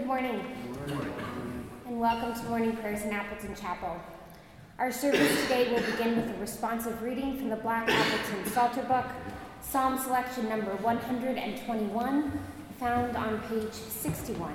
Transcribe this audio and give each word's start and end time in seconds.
Good 0.00 0.06
morning. 0.06 0.42
And 1.86 2.00
welcome 2.00 2.32
to 2.32 2.48
morning 2.48 2.74
prayers 2.74 3.02
in 3.02 3.10
Appleton 3.10 3.54
Chapel. 3.54 4.00
Our 4.78 4.90
service 4.90 5.42
today 5.42 5.70
will 5.70 5.82
begin 5.92 6.16
with 6.16 6.34
a 6.34 6.40
responsive 6.40 7.02
reading 7.02 7.36
from 7.36 7.50
the 7.50 7.56
Black 7.56 7.86
Appleton 7.86 8.50
Psalter 8.50 8.82
Book, 8.84 9.04
Psalm 9.60 9.98
selection 9.98 10.48
number 10.48 10.74
121, 10.76 12.40
found 12.78 13.14
on 13.14 13.40
page 13.40 13.74
61. 13.74 14.54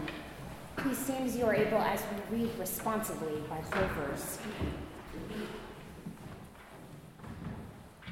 Please 0.77 0.97
stand 0.97 1.29
you 1.29 1.45
are 1.45 1.53
able 1.53 1.77
as 1.77 2.01
we 2.31 2.39
read 2.39 2.49
responsively 2.57 3.43
by 3.47 3.61
full 3.61 3.87
verse. 3.89 4.39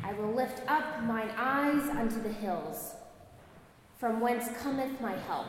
I 0.03 0.13
will 0.13 0.33
lift 0.33 0.61
up 0.67 1.01
mine 1.05 1.31
eyes 1.35 1.89
unto 1.89 2.21
the 2.21 2.31
hills, 2.31 2.93
from 3.97 4.19
whence 4.19 4.49
cometh 4.61 5.01
my 5.01 5.17
help. 5.17 5.47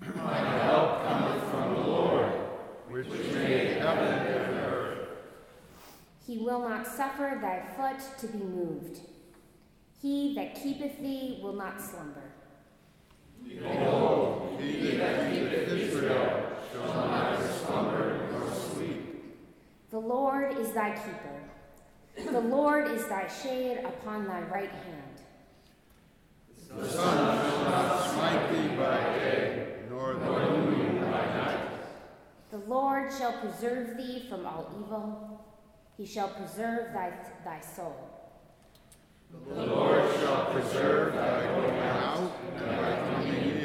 My 0.00 0.36
help 0.62 1.04
cometh 1.06 1.44
from 1.50 1.74
the 1.74 1.80
Lord, 1.80 2.32
which 2.88 3.08
made 3.08 3.78
heaven 3.78 4.14
and 4.14 4.56
earth. 4.58 5.08
He 6.26 6.38
will 6.38 6.60
not 6.60 6.86
suffer 6.86 7.38
thy 7.40 7.62
foot 7.76 8.00
to 8.20 8.26
be 8.26 8.42
moved. 8.42 9.00
He 10.00 10.34
that 10.34 10.54
keepeth 10.54 10.98
thee 11.00 11.40
will 11.42 11.52
not 11.52 11.80
slumber. 11.80 12.32
Behold, 13.46 14.58
he 14.60 14.96
that 14.96 15.32
keepeth 15.32 15.68
Israel 15.68 16.56
shall 16.72 16.86
neither 16.86 17.52
slumber 17.52 18.28
nor 18.32 18.50
sleep. 18.52 19.36
The 19.90 19.98
Lord 19.98 20.56
is 20.56 20.72
thy 20.72 20.92
keeper. 20.92 22.30
The 22.32 22.40
Lord 22.40 22.90
is 22.90 23.06
thy 23.06 23.28
shade 23.28 23.84
upon 23.84 24.26
thy 24.26 24.42
right 24.42 24.70
hand. 24.70 25.20
The 26.70 26.88
sun 26.88 27.16
shall 27.16 27.64
not 27.64 28.10
smite 28.10 28.52
thee 28.52 28.76
by 28.76 29.18
day, 29.18 29.74
nor 29.90 30.14
the 30.14 30.30
moon 30.30 31.00
by 31.00 31.26
night. 31.26 31.68
The 32.50 32.58
Shall 33.18 33.32
preserve 33.32 33.96
thee 33.96 34.24
from 34.30 34.46
all 34.46 34.70
evil. 34.78 35.44
He 35.96 36.06
shall 36.06 36.28
preserve 36.28 36.94
thy, 36.94 37.12
thy 37.44 37.60
soul. 37.60 37.94
The 39.48 39.66
Lord 39.66 40.04
shall 40.20 40.52
preserve 40.52 41.14
thy 41.14 41.46
going 41.46 41.78
out 41.80 42.32
and 42.56 42.70
thy 42.70 43.10
coming 43.10 43.34
in 43.34 43.59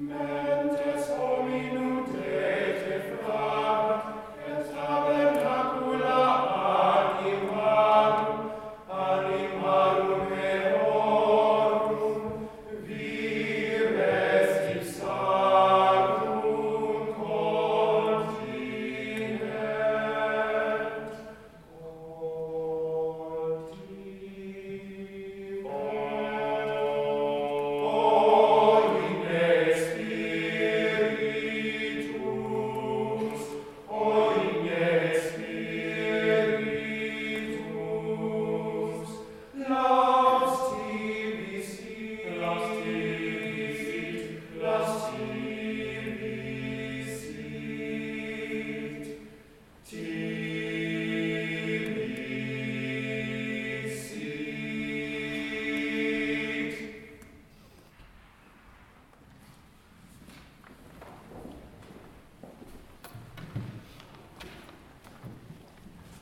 Mentes 0.00 0.29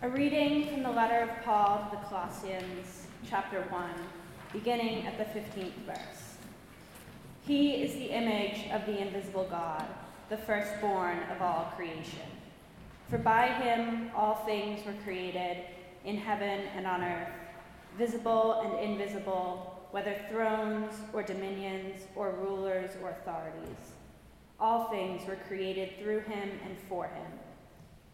A 0.00 0.09
reading 0.09 0.69
from 0.69 0.84
the 0.84 0.92
letter 0.92 1.28
of 1.28 1.44
Paul 1.44 1.88
to 1.91 1.97
the 1.97 2.03
Colossians, 2.04 3.09
chapter 3.28 3.62
1, 3.62 3.91
beginning 4.53 5.04
at 5.04 5.19
the 5.19 5.25
15th 5.25 5.72
verse. 5.84 6.36
He 7.44 7.82
is 7.82 7.94
the 7.94 8.16
image 8.16 8.70
of 8.70 8.87
the 8.87 8.97
invisible 8.97 9.48
God, 9.50 9.84
the 10.28 10.37
firstborn 10.37 11.19
of 11.34 11.42
all 11.42 11.72
creation. 11.75 12.31
For 13.10 13.19
by 13.19 13.48
him 13.48 14.12
all 14.14 14.37
things 14.47 14.87
were 14.87 14.94
created, 15.03 15.64
in 16.04 16.16
heaven 16.16 16.66
and 16.76 16.87
on 16.87 17.03
earth, 17.03 17.32
visible 17.97 18.60
and 18.60 18.78
invisible, 18.78 19.84
whether 19.91 20.14
thrones 20.31 20.94
or 21.12 21.25
dominions 21.25 22.03
or 22.14 22.37
rulers 22.41 22.91
or 23.03 23.10
authorities. 23.10 23.94
All 24.60 24.84
things 24.91 25.26
were 25.26 25.38
created 25.48 25.98
through 25.98 26.20
him 26.20 26.50
and 26.64 26.76
for 26.88 27.06
him. 27.06 27.32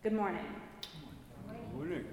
Good 0.00 0.12
morning. 0.12 0.46
Good 1.42 1.76
morning. 1.76 2.04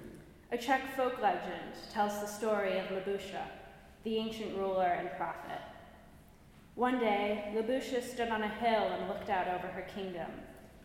A 0.50 0.58
Czech 0.58 0.96
folk 0.96 1.22
legend 1.22 1.70
tells 1.92 2.20
the 2.20 2.26
story 2.26 2.80
of 2.80 2.86
Labusha, 2.86 3.44
the 4.02 4.16
ancient 4.16 4.58
ruler 4.58 4.98
and 4.98 5.08
prophet. 5.16 5.60
One 6.74 6.98
day, 6.98 7.52
Labusha 7.54 8.02
stood 8.02 8.30
on 8.30 8.42
a 8.42 8.48
hill 8.48 8.88
and 8.88 9.06
looked 9.06 9.30
out 9.30 9.46
over 9.46 9.68
her 9.68 9.86
kingdom, 9.94 10.28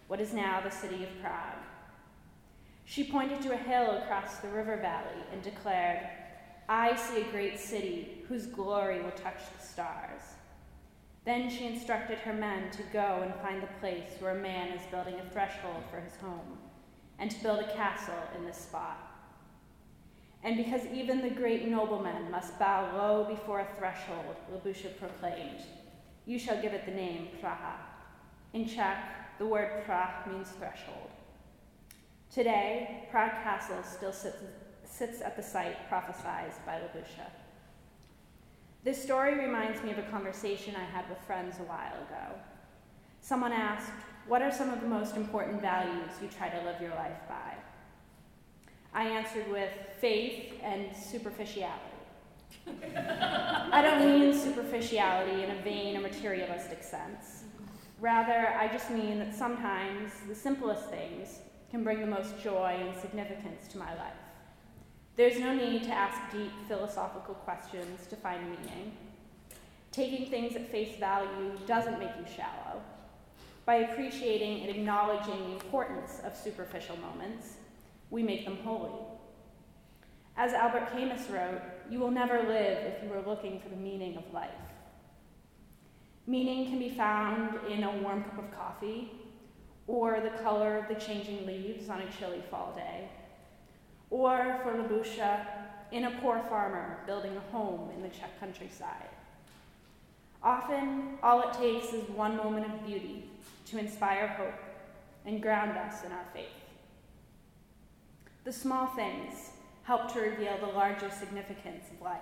what 0.09 0.21
is 0.21 0.31
now 0.31 0.61
the 0.61 0.69
city 0.69 1.03
of 1.03 1.09
Prague. 1.23 1.65
She 2.85 3.03
pointed 3.03 3.41
to 3.41 3.53
a 3.53 3.57
hill 3.57 3.97
across 4.03 4.37
the 4.37 4.49
river 4.49 4.77
valley 4.77 5.23
and 5.33 5.41
declared, 5.41 6.07
I 6.69 6.95
see 6.95 7.21
a 7.21 7.31
great 7.31 7.59
city 7.59 8.23
whose 8.29 8.45
glory 8.45 9.01
will 9.01 9.09
touch 9.09 9.41
the 9.57 9.65
stars. 9.65 10.21
Then 11.25 11.49
she 11.49 11.65
instructed 11.65 12.19
her 12.19 12.33
men 12.33 12.69
to 12.69 12.83
go 12.93 13.21
and 13.23 13.33
find 13.41 13.63
the 13.63 13.79
place 13.79 14.11
where 14.19 14.37
a 14.37 14.41
man 14.41 14.77
is 14.77 14.85
building 14.91 15.15
a 15.15 15.29
threshold 15.31 15.83
for 15.89 15.99
his 15.99 16.15
home, 16.17 16.59
and 17.21 17.29
to 17.29 17.43
build 17.43 17.59
a 17.59 17.73
castle 17.75 18.15
in 18.35 18.43
this 18.45 18.57
spot. 18.57 18.97
And 20.43 20.57
because 20.57 20.81
even 20.91 21.21
the 21.21 21.29
great 21.29 21.67
noblemen 21.67 22.31
must 22.31 22.57
bow 22.57 22.97
low 22.97 23.23
before 23.23 23.59
a 23.59 23.67
threshold, 23.77 24.35
Libusha 24.51 24.97
proclaimed, 24.97 25.61
You 26.25 26.39
shall 26.39 26.59
give 26.59 26.73
it 26.73 26.85
the 26.87 26.91
name 26.91 27.27
Praha. 27.41 27.75
In 28.53 28.67
Czech, 28.67 29.37
the 29.37 29.45
word 29.45 29.85
Prah 29.85 30.27
means 30.27 30.49
threshold. 30.49 31.11
Today, 32.33 33.07
Prague 33.11 33.43
Castle 33.43 33.83
still 33.83 34.13
sits, 34.13 34.37
sits 34.83 35.21
at 35.21 35.37
the 35.37 35.43
site 35.43 35.87
prophesied 35.89 36.53
by 36.65 36.79
Libusha. 36.79 37.29
This 38.83 39.01
story 39.01 39.37
reminds 39.37 39.83
me 39.83 39.91
of 39.91 39.99
a 39.99 40.09
conversation 40.09 40.75
I 40.75 40.85
had 40.85 41.07
with 41.07 41.19
friends 41.19 41.57
a 41.59 41.63
while 41.63 41.93
ago. 41.93 42.35
Someone 43.21 43.53
asked, 43.53 43.91
What 44.27 44.41
are 44.41 44.51
some 44.51 44.69
of 44.69 44.81
the 44.81 44.87
most 44.87 45.15
important 45.17 45.61
values 45.61 46.11
you 46.21 46.27
try 46.27 46.49
to 46.49 46.63
live 46.63 46.79
your 46.79 46.91
life 46.91 47.17
by? 47.27 47.55
I 48.93 49.05
answered 49.05 49.49
with 49.49 49.71
faith 49.99 50.53
and 50.61 50.95
superficiality. 50.95 51.79
I 52.67 53.81
don't 53.81 54.05
mean 54.05 54.33
superficiality 54.33 55.43
in 55.43 55.51
a 55.51 55.61
vain 55.61 55.97
or 55.97 56.01
materialistic 56.01 56.83
sense. 56.83 57.43
Rather, 57.99 58.49
I 58.59 58.67
just 58.67 58.89
mean 58.91 59.19
that 59.19 59.35
sometimes 59.35 60.11
the 60.27 60.35
simplest 60.35 60.89
things 60.89 61.39
can 61.69 61.83
bring 61.83 62.01
the 62.01 62.07
most 62.07 62.39
joy 62.43 62.77
and 62.79 62.99
significance 62.99 63.67
to 63.69 63.77
my 63.77 63.93
life. 63.95 64.13
There's 65.15 65.39
no 65.39 65.53
need 65.55 65.83
to 65.83 65.91
ask 65.91 66.19
deep 66.31 66.51
philosophical 66.67 67.35
questions 67.35 68.07
to 68.07 68.15
find 68.15 68.43
meaning. 68.43 68.97
Taking 69.91 70.29
things 70.29 70.55
at 70.55 70.71
face 70.71 70.97
value 70.99 71.57
doesn't 71.67 71.99
make 71.99 72.11
you 72.17 72.25
shallow. 72.35 72.81
By 73.65 73.75
appreciating 73.75 74.61
and 74.61 74.69
acknowledging 74.69 75.39
the 75.39 75.53
importance 75.53 76.21
of 76.23 76.35
superficial 76.35 76.97
moments, 76.97 77.55
we 78.09 78.23
make 78.23 78.45
them 78.45 78.57
holy. 78.63 78.91
As 80.35 80.53
Albert 80.53 80.91
Camus 80.91 81.29
wrote, 81.29 81.61
you 81.89 81.99
will 81.99 82.11
never 82.11 82.41
live 82.41 82.85
if 82.85 83.03
you 83.03 83.13
are 83.13 83.21
looking 83.21 83.59
for 83.59 83.69
the 83.69 83.75
meaning 83.75 84.17
of 84.17 84.33
life. 84.33 84.49
Meaning 86.27 86.69
can 86.69 86.79
be 86.79 86.89
found 86.89 87.59
in 87.69 87.83
a 87.83 87.97
warm 87.97 88.23
cup 88.23 88.39
of 88.39 88.51
coffee, 88.55 89.11
or 89.87 90.19
the 90.21 90.41
color 90.41 90.77
of 90.77 90.87
the 90.87 90.99
changing 91.03 91.45
leaves 91.45 91.89
on 91.89 92.01
a 92.01 92.11
chilly 92.11 92.41
fall 92.49 92.73
day 92.75 93.09
or 94.11 94.59
for 94.61 94.73
Libusha, 94.73 95.47
in 95.91 96.05
a 96.05 96.11
poor 96.21 96.39
farmer 96.47 96.99
building 97.07 97.35
a 97.35 97.51
home 97.51 97.89
in 97.95 98.01
the 98.01 98.09
Czech 98.09 98.39
countryside. 98.39 99.09
Often, 100.43 101.19
all 101.21 101.47
it 101.47 101.53
takes 101.53 101.93
is 101.93 102.09
one 102.09 102.35
moment 102.35 102.65
of 102.65 102.85
beauty 102.85 103.29
to 103.67 103.77
inspire 103.77 104.27
hope 104.27 104.59
and 105.25 105.41
ground 105.41 105.77
us 105.77 106.03
in 106.03 106.11
our 106.11 106.25
faith. 106.33 106.47
The 108.43 108.51
small 108.51 108.87
things 108.87 109.51
help 109.83 110.11
to 110.13 110.19
reveal 110.19 110.57
the 110.57 110.73
larger 110.73 111.11
significance 111.11 111.85
of 111.91 112.01
life. 112.01 112.21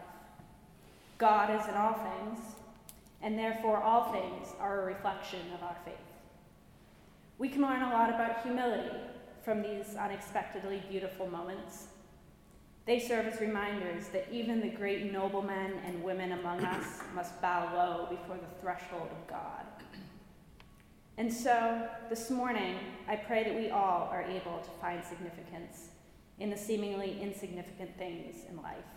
God 1.17 1.49
is 1.49 1.67
in 1.67 1.75
all 1.75 1.93
things, 1.93 2.39
and 3.21 3.37
therefore 3.37 3.77
all 3.77 4.11
things 4.11 4.47
are 4.59 4.81
a 4.81 4.85
reflection 4.85 5.39
of 5.53 5.63
our 5.63 5.77
faith. 5.85 5.95
We 7.37 7.47
can 7.47 7.61
learn 7.61 7.81
a 7.81 7.89
lot 7.89 8.09
about 8.09 8.41
humility 8.41 8.97
from 9.43 9.61
these 9.61 9.95
unexpectedly 9.97 10.83
beautiful 10.89 11.27
moments. 11.27 11.87
They 12.89 12.97
serve 12.97 13.27
as 13.27 13.39
reminders 13.39 14.07
that 14.07 14.27
even 14.31 14.61
the 14.61 14.69
great 14.69 15.11
noblemen 15.13 15.73
and 15.85 16.03
women 16.03 16.31
among 16.31 16.65
us 16.65 17.01
must 17.13 17.39
bow 17.39 17.71
low 17.75 18.07
before 18.09 18.37
the 18.37 18.61
threshold 18.61 19.09
of 19.11 19.27
God. 19.27 19.63
And 21.19 21.31
so, 21.31 21.87
this 22.09 22.31
morning, 22.31 22.77
I 23.07 23.15
pray 23.15 23.43
that 23.43 23.53
we 23.53 23.69
all 23.69 24.09
are 24.11 24.23
able 24.23 24.57
to 24.57 24.69
find 24.81 25.03
significance 25.05 25.89
in 26.39 26.49
the 26.49 26.57
seemingly 26.57 27.21
insignificant 27.21 27.95
things 27.99 28.37
in 28.49 28.57
life. 28.57 28.89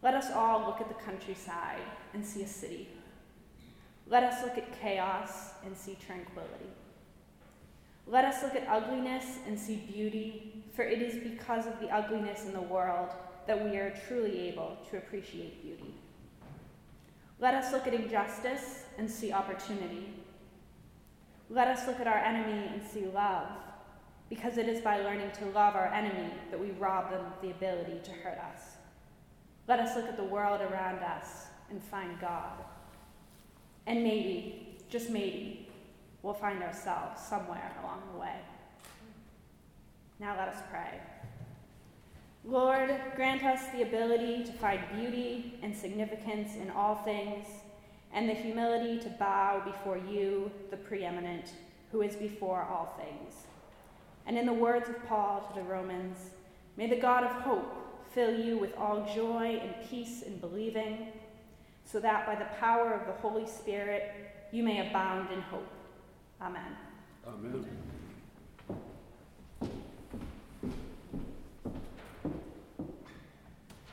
Let 0.00 0.14
us 0.14 0.30
all 0.30 0.64
look 0.64 0.80
at 0.80 0.86
the 0.86 1.02
countryside 1.04 1.82
and 2.14 2.24
see 2.24 2.44
a 2.44 2.46
city. 2.46 2.90
Let 4.06 4.22
us 4.22 4.40
look 4.44 4.56
at 4.56 4.80
chaos 4.80 5.50
and 5.66 5.76
see 5.76 5.98
tranquility. 6.06 6.70
Let 8.06 8.24
us 8.24 8.42
look 8.42 8.54
at 8.54 8.68
ugliness 8.68 9.38
and 9.46 9.58
see 9.58 9.76
beauty, 9.76 10.64
for 10.74 10.82
it 10.82 11.00
is 11.00 11.22
because 11.22 11.66
of 11.66 11.80
the 11.80 11.88
ugliness 11.88 12.44
in 12.44 12.52
the 12.52 12.60
world 12.60 13.10
that 13.46 13.64
we 13.64 13.76
are 13.76 13.92
truly 14.06 14.48
able 14.48 14.76
to 14.90 14.98
appreciate 14.98 15.62
beauty. 15.62 15.94
Let 17.38 17.54
us 17.54 17.72
look 17.72 17.86
at 17.86 17.94
injustice 17.94 18.84
and 18.98 19.10
see 19.10 19.32
opportunity. 19.32 20.14
Let 21.50 21.68
us 21.68 21.86
look 21.86 22.00
at 22.00 22.06
our 22.06 22.18
enemy 22.18 22.70
and 22.72 22.82
see 22.82 23.06
love, 23.06 23.48
because 24.28 24.58
it 24.58 24.68
is 24.68 24.80
by 24.80 24.98
learning 24.98 25.30
to 25.38 25.46
love 25.46 25.74
our 25.74 25.88
enemy 25.88 26.32
that 26.50 26.60
we 26.60 26.70
rob 26.72 27.10
them 27.10 27.24
of 27.24 27.40
the 27.42 27.50
ability 27.50 28.00
to 28.04 28.10
hurt 28.10 28.38
us. 28.38 28.62
Let 29.68 29.80
us 29.80 29.96
look 29.96 30.06
at 30.06 30.16
the 30.16 30.24
world 30.24 30.60
around 30.60 30.98
us 31.00 31.46
and 31.70 31.82
find 31.82 32.20
God. 32.20 32.64
And 33.86 34.02
maybe, 34.02 34.76
just 34.88 35.10
maybe, 35.10 35.61
we'll 36.22 36.34
find 36.34 36.62
ourselves 36.62 37.20
somewhere 37.20 37.72
along 37.82 38.02
the 38.12 38.18
way. 38.18 38.36
Now 40.20 40.36
let 40.38 40.48
us 40.48 40.62
pray. 40.70 41.00
Lord, 42.44 42.94
grant 43.14 43.44
us 43.44 43.60
the 43.72 43.82
ability 43.82 44.44
to 44.44 44.52
find 44.52 44.80
beauty 44.96 45.58
and 45.62 45.76
significance 45.76 46.56
in 46.56 46.70
all 46.70 46.96
things, 46.96 47.46
and 48.12 48.28
the 48.28 48.34
humility 48.34 48.98
to 49.00 49.08
bow 49.10 49.62
before 49.64 49.96
you, 49.96 50.50
the 50.70 50.76
preeminent, 50.76 51.52
who 51.90 52.02
is 52.02 52.16
before 52.16 52.62
all 52.62 52.98
things. 52.98 53.34
And 54.26 54.36
in 54.36 54.46
the 54.46 54.52
words 54.52 54.88
of 54.88 55.06
Paul 55.06 55.48
to 55.48 55.60
the 55.60 55.66
Romans, 55.66 56.18
may 56.76 56.88
the 56.88 57.00
God 57.00 57.24
of 57.24 57.30
hope 57.42 57.74
fill 58.12 58.38
you 58.38 58.58
with 58.58 58.76
all 58.76 59.08
joy 59.14 59.60
and 59.62 59.74
peace 59.88 60.22
in 60.22 60.38
believing, 60.38 61.08
so 61.84 62.00
that 62.00 62.26
by 62.26 62.34
the 62.34 62.50
power 62.60 62.92
of 62.92 63.06
the 63.06 63.20
Holy 63.20 63.46
Spirit 63.46 64.12
you 64.52 64.62
may 64.62 64.88
abound 64.88 65.30
in 65.32 65.40
hope. 65.40 65.66
Amen. 66.44 66.76
Amen. 67.24 67.64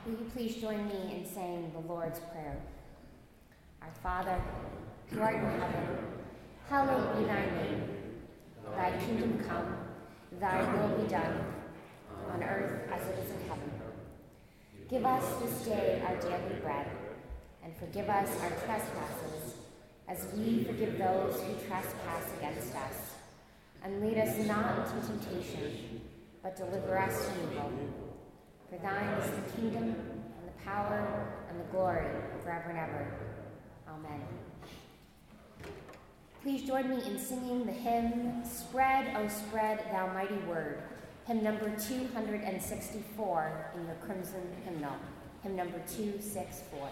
Will 0.03 0.11
you 0.13 0.31
please 0.33 0.55
join 0.55 0.87
me 0.87 1.15
in 1.15 1.25
saying 1.31 1.71
the 1.73 1.87
Lord's 1.87 2.19
Prayer? 2.31 2.57
Our 3.83 3.91
Father, 4.01 4.41
who 5.11 5.21
art 5.21 5.35
in 5.35 5.41
heaven, 5.41 5.97
hallowed 6.67 7.19
be 7.19 7.25
thy 7.25 7.45
name. 7.45 7.83
Thy 8.75 8.97
kingdom 8.97 9.43
come, 9.47 9.77
thy 10.39 10.59
will 10.73 10.97
be 10.97 11.07
done, 11.07 11.45
on 12.31 12.41
earth 12.41 12.89
as 12.91 13.07
it 13.09 13.25
is 13.25 13.31
in 13.31 13.47
heaven. 13.47 13.71
Give 14.89 15.05
us 15.05 15.23
this 15.43 15.65
day 15.65 16.01
our 16.03 16.15
daily 16.15 16.59
bread, 16.63 16.87
and 17.63 17.77
forgive 17.77 18.09
us 18.09 18.29
our 18.41 18.49
trespasses, 18.49 19.58
as 20.09 20.25
we 20.35 20.63
forgive 20.63 20.97
those 20.97 21.39
who 21.41 21.53
trespass 21.67 22.23
against 22.37 22.73
us. 22.75 23.13
And 23.83 24.01
lead 24.01 24.17
us 24.17 24.35
not 24.45 24.87
into 24.87 25.07
temptation, 25.07 26.01
but 26.41 26.57
deliver 26.57 26.97
us 26.97 27.25
from 27.25 27.51
evil. 27.51 27.71
For 28.69 28.77
thine 28.79 29.09
is 29.19 29.29
the 29.29 29.51
kingdom, 29.55 29.83
and 29.83 30.47
the 30.47 30.63
power, 30.65 31.37
and 31.49 31.59
the 31.59 31.65
glory, 31.71 32.07
forever 32.43 32.69
and 32.69 32.79
ever. 32.79 33.07
Amen. 33.87 34.21
Please 36.41 36.63
join 36.63 36.89
me 36.89 37.03
in 37.05 37.19
singing 37.19 37.65
the 37.65 37.71
hymn, 37.71 38.43
Spread, 38.43 39.15
O 39.15 39.27
Spread 39.27 39.85
Thou 39.91 40.11
Mighty 40.13 40.37
Word, 40.47 40.81
hymn 41.25 41.43
number 41.43 41.69
264 41.69 43.71
in 43.75 43.85
your 43.85 43.95
Crimson 43.95 44.41
Hymnal, 44.65 44.95
hymn 45.43 45.55
number 45.55 45.79
264. 45.87 46.89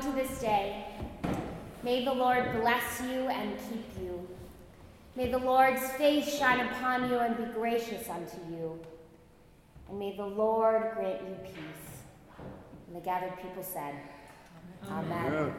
to 0.00 0.12
this 0.12 0.40
day. 0.40 0.84
May 1.82 2.04
the 2.04 2.12
Lord 2.12 2.60
bless 2.60 3.00
you 3.00 3.28
and 3.28 3.56
keep 3.68 3.86
you. 4.00 4.28
May 5.16 5.30
the 5.30 5.38
Lord's 5.38 5.84
face 5.92 6.38
shine 6.38 6.60
upon 6.60 7.10
you 7.10 7.18
and 7.18 7.36
be 7.36 7.44
gracious 7.52 8.08
unto 8.08 8.36
you. 8.50 8.78
And 9.88 9.98
may 9.98 10.16
the 10.16 10.26
Lord 10.26 10.92
grant 10.94 11.20
you 11.22 11.34
peace. 11.44 12.02
And 12.86 12.96
the 12.96 13.00
gathered 13.00 13.36
people 13.42 13.62
said, 13.62 13.94
Amen. 14.88 15.26
Amen. 15.26 15.54